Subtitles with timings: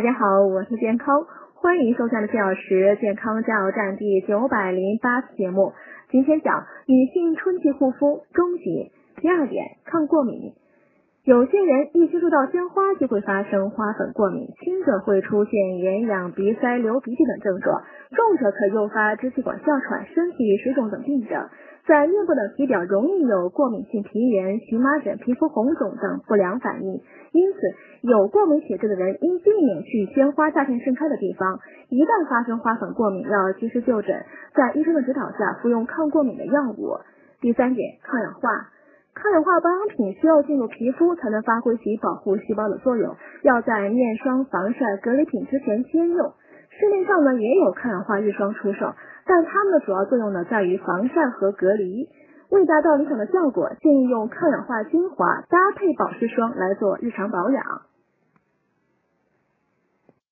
[0.00, 5.74] 大家好，我是健康，欢迎收看的四小时健康加油站第九百零八期节目。
[6.10, 10.54] 今天讲女性春季护肤终极第二点，抗过敏。
[11.24, 17.82] 有些人一接触到鲜花就会发生花粉过敏，轻者会出现眼痒、鼻塞、流鼻涕等症状，
[18.16, 21.46] 重者可诱发支气管哮喘、身体水肿等病症。
[21.90, 27.02] 在面部的皮表容易有过敏性皮炎、荨麻疹、皮肤红肿等不良反应，
[27.32, 27.58] 因此
[28.02, 31.58] 有过敏体质的人应避免去鲜花夏天盛开的地方。
[31.88, 37.00] 一旦发生花粉过敏，要及时就诊，在医生的指导下服用抗过敏的药物。
[37.40, 38.70] 第三点，抗氧化。
[39.12, 46.34] 抗氧化保养品需要进入皮肤才能发挥其保护细胞的作用，要在面霜、防晒、隔离品之前先用。
[46.70, 48.94] 市面上呢也有抗氧化日霜出售。
[49.30, 52.08] 但它们的主要作用呢，在于防晒和隔离。
[52.50, 57.62] 为达到理想的效果，建议用抗氧化精华搭配保湿霜来做日常保养。